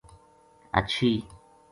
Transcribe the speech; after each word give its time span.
ہچھی 0.77 1.11